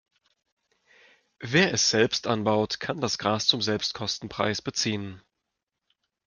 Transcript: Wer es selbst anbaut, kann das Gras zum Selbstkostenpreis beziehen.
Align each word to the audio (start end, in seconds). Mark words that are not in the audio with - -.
Wer 1.37 1.71
es 1.75 1.91
selbst 1.91 2.25
anbaut, 2.25 2.79
kann 2.79 2.99
das 3.01 3.19
Gras 3.19 3.45
zum 3.45 3.61
Selbstkostenpreis 3.61 4.63
beziehen. 4.63 5.21